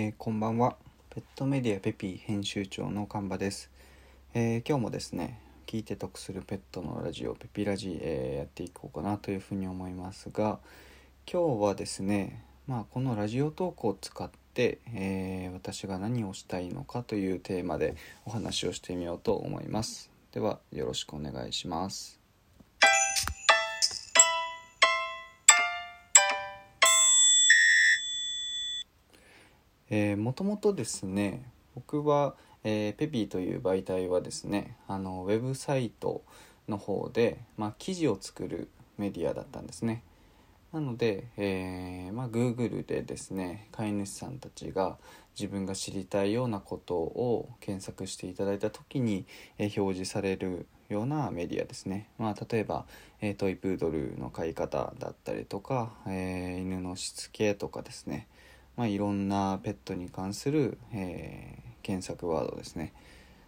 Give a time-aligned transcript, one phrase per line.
[0.00, 0.76] えー、こんばんは。
[1.10, 3.68] ペットメディアペピー編集長のカンバです、
[4.32, 10.60] えー、今日もですね聞いて得するペットのラジオペピラジ、えー、やっていこうかなというふうに思いますが
[11.28, 20.12] 今日はですねまあこのラジオトークを使って、え私が何をしたいのかというテーマでお話をしてみようと思います。
[20.30, 22.17] ではよろしくお願いします。
[29.90, 31.42] えー、もともとですね
[31.74, 36.22] 僕は、えー、ペピーという媒体はですねあのウェブサイト
[36.68, 40.02] の方で、まあ、記事を作るメディアだったんですね。
[40.72, 44.98] なので、えーまあ、Google でですね飼い主さんたちが
[45.38, 49.24] 自分が知りたいようなことを検索していただいた時に、
[49.56, 52.84] えー、表示されるようなメディアですね、まあ、例えば、
[53.20, 58.26] えー、トイプードルの飼い方だったりとか、えー、犬のしつけとかですね。
[58.78, 62.94] まあ、いろんなペットに関する、えー、検索ワードですね。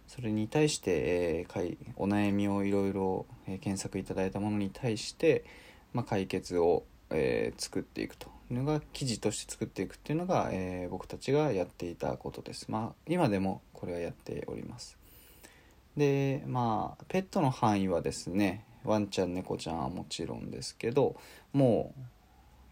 [0.05, 5.45] それに対して、えー、お悩みをいろいろ検索いただいたものに対して、
[5.93, 12.65] まあ、解決を、えー、作っていくというのが記事として作っていくっていうのが、えー、僕たちがやっていたことです。
[12.69, 14.97] まあ今でもこれはやっております。
[15.95, 21.15] でまあペットの範囲はですねワンちゃん猫ちゃんはもちろんですけど
[21.53, 22.01] もう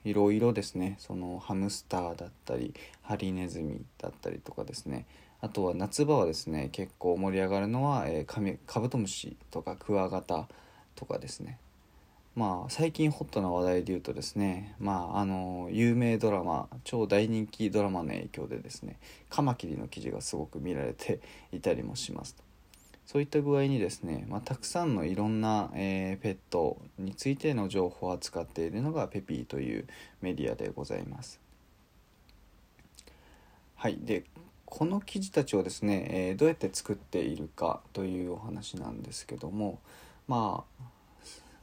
[0.05, 0.95] いろいろですね。
[0.99, 5.05] そのハムスターだったりハリネズミだったりとかですね。
[5.41, 10.47] あとは夏場はですね結構盛り上がるのは、えー、カブトムシとかクワガタ
[10.95, 11.57] とかですね。
[12.35, 18.97] まあ最近ホットな話題で言うとですねまああの有名ドラマ超大人気ドラマの影響でですね
[19.29, 21.19] カマキリの記事がすごく見られて
[21.51, 22.48] いたりもします。
[23.11, 29.87] そういった具合にですね、まあ、たくさんのいろんな、えー、ペットについての情報を扱っているのがペピーという
[30.21, 31.39] メディアでございます。
[33.77, 34.25] はい、で
[34.63, 39.79] この記事たちをですね、えー、どうやって作っているかというお話なんですけども
[40.27, 40.83] まあ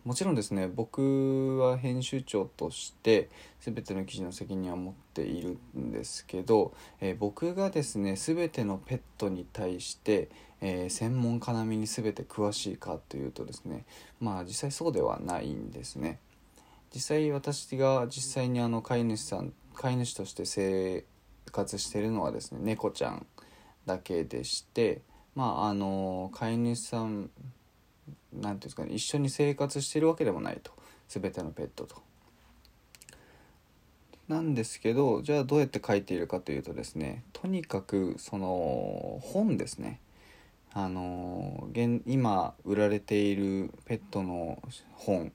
[0.06, 3.28] もちろんですね僕は編集長として
[3.61, 10.31] 全ての記事の責任は持っているんですけど、えー、僕がですね全てのペットに対して
[10.61, 13.84] えー、専門家並みに全て詳しいかというとですね
[14.21, 16.19] まあ実際そうではないんですね。
[16.94, 21.05] 実際私が実際にあの飼い主さん飼い主として生
[21.53, 23.27] 活してるのはですね猫ちゃん
[23.84, 25.03] だけでして
[25.34, 27.31] まああの飼い主さん
[28.41, 30.72] 何ていうんですかね一緒に生活してるわけでもないと
[31.08, 32.02] 全てのペットと。
[34.28, 40.00] なんですけどじゃあどうやって書いているかというとですねとにかくその本ですね
[40.72, 44.60] あの現今売られているペットの
[44.94, 45.32] 本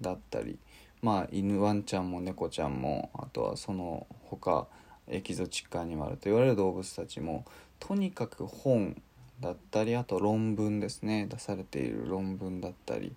[0.00, 0.58] だったり
[1.02, 4.66] まあ犬ワンちゃんも猫ちゃんもあとはその他
[5.08, 7.44] エキゾチックアニマルと言われる動物たちも
[7.78, 9.00] とにかく本
[9.42, 11.26] だったりあと論文ですね。
[11.26, 13.12] 出されている論文だったり。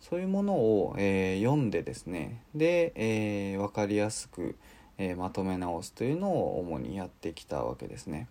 [0.00, 2.42] そういうものを、えー、読んでですね。
[2.54, 4.56] で、えー、分かりやすく、
[4.96, 8.28] えー、まとめ直すというのを主にやってきたわけですね。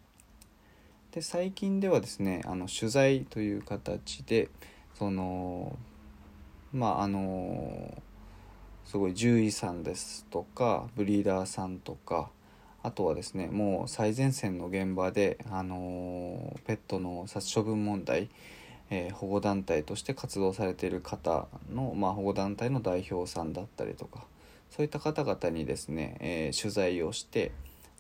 [1.12, 4.50] で最近ではですねあの取材という形で
[4.98, 5.78] その
[6.72, 8.02] まああの
[8.86, 12.30] すごい獣医さんですとかブリーダーさんとか
[12.84, 18.30] あとはですねもう最前線の現場で、あのペットの殺処分問題、
[18.90, 24.26] えー、保護団体として活動されている方の、まあ、保護団体の代表さんだったりとか
[24.70, 27.52] そういった方々にですね、えー、取材をして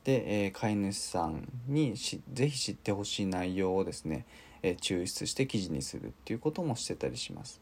[0.03, 4.25] で、えー、飼い主さんにしぜひ知ってほしい内容をですね、
[4.63, 7.61] え、抽出して記事にするっていうこともしてたりします。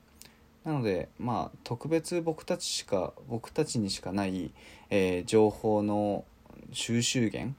[0.63, 4.51] なのでまあ特別僕たちしか僕たちにしかない、
[4.89, 6.23] え、情報の
[6.71, 7.55] 収集源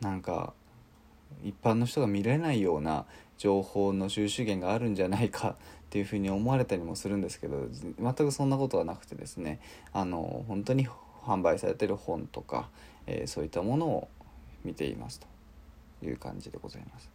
[0.00, 0.52] なんか
[1.42, 3.06] 一般の人が見れないような
[3.38, 5.54] 情報の収集源があるんじゃないかっ
[5.90, 7.68] ていうふうに思われたりもするんですけど
[8.00, 9.60] 全くそんなことはなくてですね
[9.92, 10.88] あの本当に
[11.24, 12.68] 販売されてる本とか、
[13.06, 14.08] えー、そういったものを
[14.64, 15.20] 見ています
[16.00, 17.10] という感じでございます。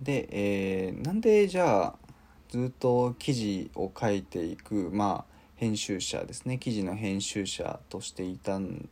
[0.00, 1.94] で、えー、なんでじゃあ
[2.48, 8.88] ずっと記事を書いていく、まあ、編集者ですね記事の編集者としていたん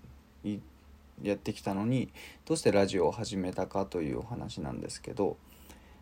[1.22, 2.10] やってきたのに
[2.46, 5.36] どうしてラジオを始めたかというお話なんですけど、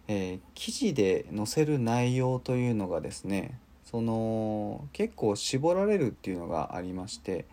[0.08, 7.44] えー、記事で載せる内容というのがですねその結構絞られるっていうのがありましてっ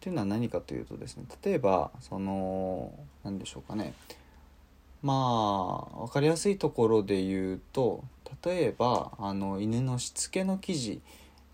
[0.00, 2.92] ていうのは何かというとですね例えばその
[3.24, 3.94] 何でしょうかね
[5.02, 8.04] まあ分かりやすいところで言うと
[8.44, 11.00] 例えばあの犬のしつけの記事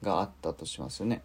[0.02, 1.22] があったとしますよね。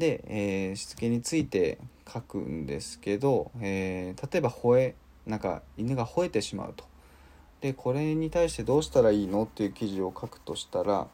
[0.00, 1.78] で、えー、しつけについて
[2.12, 4.94] 書くんですけど、えー、例えば吠え
[5.26, 6.84] なんか犬が吠えてしまうと
[7.60, 11.06] でこれに対してどうしたらいいのっていう記事を書くとしたら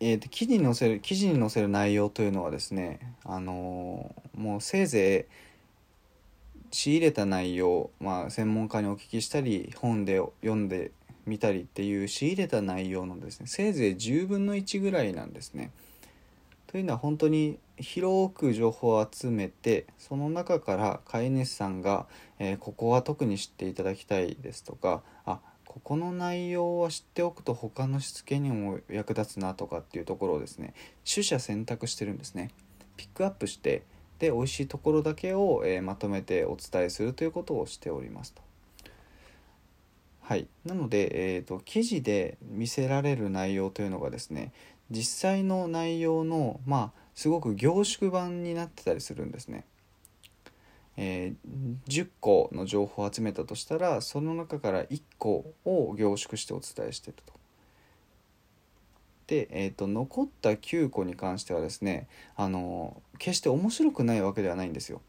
[0.00, 10.92] えーと、記事に載せる記事に載せる内容というのはですね、あのー、もうせいぜい仕入れた内容、まあ、専門家にお聞きしたり本で読んで
[11.26, 15.70] みたりっていう仕入れた内容のですねせいぜい10分の1ぐらいなんですね。
[16.72, 22.06] というのは本当に広く情報を集めてその中から飼い主さんが、
[22.38, 30.72] えー、ここは特に知っていただきたいですとかあここの内容は知っておくと他のしつけにも役立つなとかっていうところをですね
[31.04, 32.50] 取捨選択してるんですね。
[32.96, 33.82] ピックアップして
[34.18, 38.42] で美味しいところだけを、えー、まとめてお伝えするということをしておりますと。
[40.20, 40.46] はい。
[40.64, 44.52] なので、えーと、と記事で見せられる内容というのがですね
[44.92, 49.64] 実際の内容のまあすごく凝縮版になってたりするんですね
[50.96, 57.32] えー、10個の情報を集めたとしたらその中から1個を凝縮してお伝えしてると。
[59.26, 65.00] で、えーと、残った9個に関してはですねあの決して面白くないわけではないんですよ。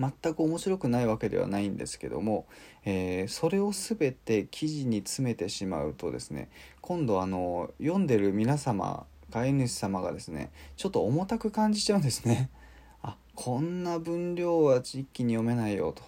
[0.00, 2.46] 全く面白くないわけではないんですけども、
[2.84, 6.48] えー、それを全て記事に詰めてしまうとですね
[6.80, 12.50] 今度あの読んでる皆様飼い主様がですねちょっと重たく感じちゃうんですね。
[13.02, 16.02] あこんな分量は一気に読めないよと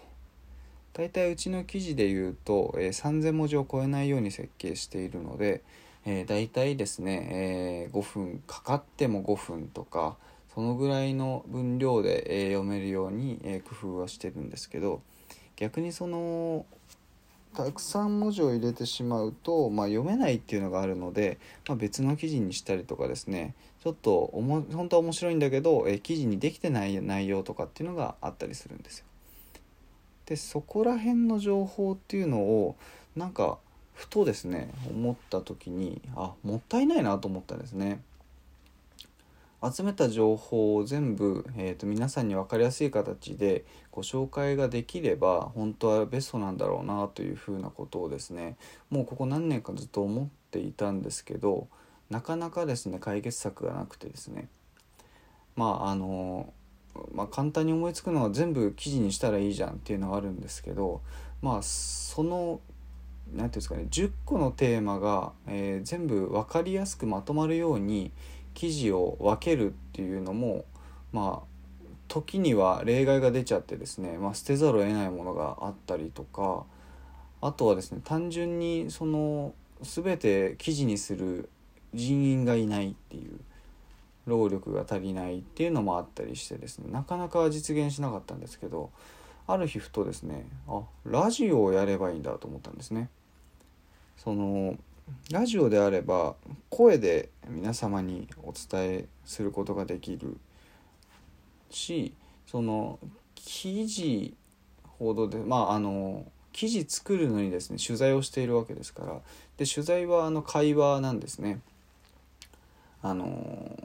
[0.93, 5.63] 大体うちの記事で言うと、えー、3000文字を超えないように設計しているので、
[6.05, 10.17] えー、大体ですね、えー、5分かかっても5分とか
[10.55, 15.03] そのぐらいの分量で、え、読めるように、え、工夫はしてるんですけど
[15.57, 16.67] 逆にその
[17.55, 21.39] たくさん文字を入れてしまうと、まあ、読めないっていうのがあるので、
[21.69, 29.07] まあ、別の記事にしたりとかですねちょっとおも本当は面白いんだけど、え記事にできてない内容とかっていうのがあったりするんですよ。
[30.27, 32.77] でそこら辺の情報っていうのを
[33.17, 33.59] なんか
[33.93, 38.01] ふとですね思った時にあもったいないなと思ったんですね。
[39.71, 48.57] 集めた情報を全部、えーと、皆さんに分かりやすい形でご紹介ができれば本当はベストなんだろうなというふうなことをですね
[48.91, 51.69] もうここ何年かずっと思っていたんですけど
[52.11, 54.49] なかなかですね解決策がなくてですね。
[55.57, 56.53] まああの
[57.13, 61.01] まあ、簡単に思いつくのは全部記事にしたらいいじゃんっていうのはあるんですけど
[61.41, 62.61] まあその
[63.33, 68.13] 何て言うんですかね10個のテーマが、えー、全部分かりやすくまとまるように
[68.55, 70.65] 記事を分けるっていうのも
[71.13, 71.53] まあ
[72.09, 76.65] 時には例外が出ちゃってですね、まあ、捨てざるを得ないものがあったりとか
[77.41, 81.49] あとはですね単純にその全て記事にする
[81.95, 83.41] 人員がいないっていう
[84.27, 88.91] 労力が足りないっていうのもあったりしてですねなかなか実現しなかったんですけど
[89.47, 93.09] ある日ふとですねあラジオをやればいいんだと思ったんですね。
[94.17, 94.77] その
[95.33, 96.37] ラジオであれば
[96.71, 100.37] 声で皆様にお伝えすることができる
[101.71, 102.15] し
[102.47, 102.99] その
[103.35, 104.35] 記事
[104.99, 109.21] 報道でまああの記事作るのにですね取材をしているわけですから
[109.57, 111.61] で取材はあの会話なんですね。
[113.03, 113.77] あの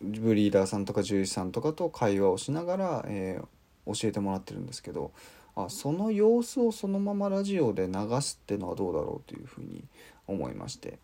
[0.00, 5.10] ブリーダーさんとか獣医師さんとかと会話をしながら、えー、教えてもらってるんですけど
[5.56, 9.84] あその様子をそのままラジオで流すってのはどうだろうというふうに
[10.26, 10.98] 思いまして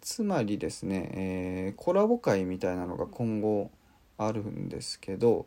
[0.00, 3.70] つまりですね、えー、コラボ会みたいなのが今後
[4.18, 5.46] あるんですけど、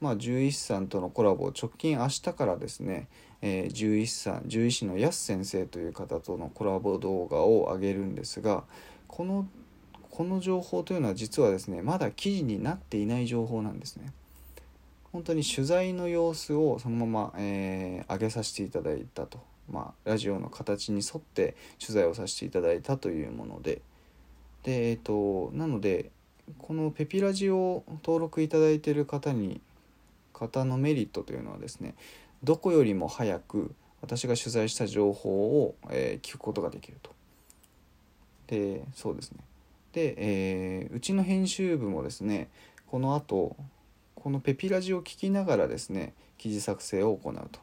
[0.00, 3.08] まあ、獣医師さんとのコラボ直近明日からですね、
[3.42, 8.64] えー、獣医師さん獣医師の安先生という方とのコラボ動画を上げるんですが
[9.08, 9.46] この
[10.10, 14.12] この情報というのは実はですねまだ記事になっていない情報なんですね。
[15.12, 19.38] 本当に取材の様子をそのまま、えー、上げさせていただいたと、
[19.70, 23.80] まあ、ラジオの形に沿って取材をさせていただいたというもので
[24.64, 26.10] で、えーと、なので
[26.58, 29.60] このペピラジを登録いただいている方に
[30.32, 31.94] 方のメリットというのはですね
[32.42, 37.12] どこよりも早く私が取材した情報を、えー、聞くことができると。
[38.48, 39.38] でそうですね
[39.92, 42.50] で、えー、うちの編集部もですね
[42.86, 43.56] このあと
[44.14, 47.60] このペピラジを聞きながらですね記事作成を行うと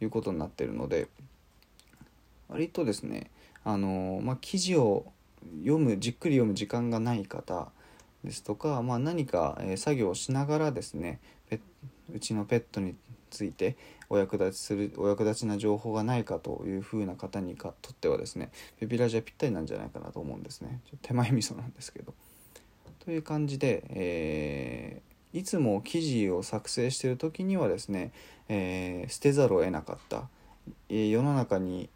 [0.00, 1.08] いうことになってるので
[2.48, 3.30] 割とですね
[3.62, 5.12] あの、まあ、記事を
[5.60, 7.70] 読むじっくり読む時間がない方
[8.24, 11.20] ですとか、まあ、何か、え作業をしながらですね
[12.12, 12.94] うちのペットに
[13.30, 13.76] ついて
[14.08, 22.12] お役立ちするお役立ちな情報がないかというふうな方にかとってはですねペピラジはぴったりなんじゃないかなと思うんですねちょっと手前味噌なんですけど。
[23.04, 28.12] という感じで、えー、いつも記事を作成している時にはですね、
[28.48, 30.28] えー、捨てざるを得なかった、
[30.90, 31.88] え、世の中に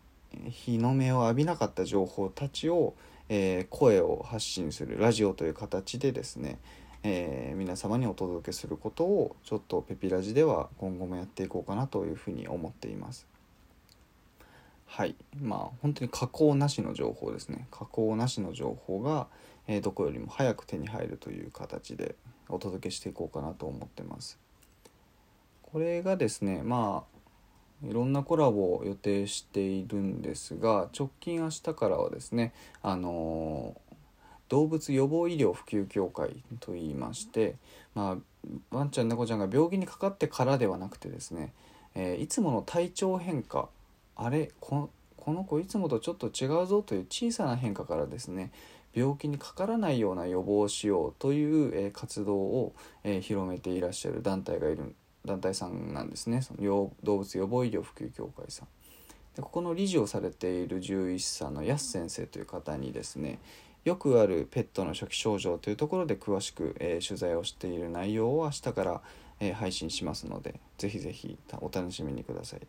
[0.48, 2.94] 日の目を浴びなかった情報たちを、
[3.28, 6.58] え声を発信するラジオという形でですね、
[7.02, 13.26] えー、皆様にお届けすることをちょっとペピラジでは今後もやっていこうかなというふうに思っています。
[14.86, 15.14] はい。
[15.40, 17.66] まあ本当に加工なしの情報ですね。
[17.70, 19.26] 加工なしの情報が、
[19.66, 22.14] えー、どこよりも早く手に入るという形で
[22.48, 24.38] お届けしていこうかなと思ってます。
[25.62, 27.13] これがですねまあ
[27.88, 33.76] いろんなコラボを予定しているんですが直近明日からはですねあの
[34.48, 37.56] 動物予防医療普及協会といいまして、
[37.94, 38.18] ま
[38.72, 41.52] あ、ワンちゃん猫ちゃんが病気にかかってからではなくてですね、
[41.94, 43.68] えー、いつもの体調変化
[44.16, 44.90] あれこ
[45.26, 48.50] の子いつもとちょっと違うぞという小さな変化からですね
[48.94, 58.68] 病気にかからないような予防をしようという、えー、活動を、えー、広めていらっしゃる団体がいる団体さんなんですねその動物予防医療普及協会さん。
[59.34, 63.40] でここの理事をされている獣医師さんの安先生という方にですね
[63.84, 69.02] よくあるペットの初期症状というところで詳しく、えー、取材をしている内容を明日から、
[69.40, 72.60] えー、配信しますのでぜひぜひお楽しみにください。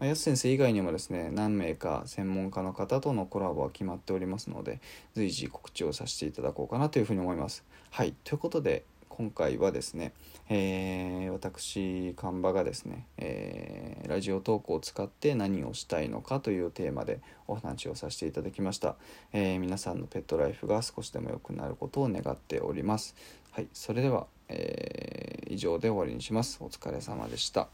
[0.00, 4.80] まあ、安先生以外にもですね何名か専門家の方とのコラボは決まっておりますので
[5.14, 7.64] 随時告知をさせていただこうかなというふうに思います。
[7.90, 8.84] はいということで
[9.16, 10.12] 今回はですね、
[10.48, 18.96] えー、私看板がですね、えー、ラジオトークを使って何をしたいのかというテーマでお話をさせていただきました、
[19.32, 23.14] えー、皆さんのペットライフが少しでも良くなることを願っております。
[23.52, 26.58] はいそれでは、え以上で終わりにします。
[26.60, 27.68] お疲れ様でした。